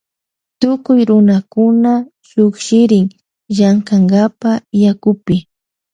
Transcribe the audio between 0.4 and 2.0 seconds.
Tukuy runakuna